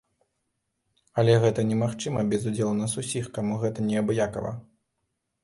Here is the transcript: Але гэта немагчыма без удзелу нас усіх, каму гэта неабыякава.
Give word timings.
Але 1.21 1.35
гэта 1.43 1.65
немагчыма 1.73 2.23
без 2.33 2.41
удзелу 2.53 2.73
нас 2.81 2.97
усіх, 3.03 3.29
каму 3.37 3.61
гэта 3.67 3.87
неабыякава. 3.93 4.51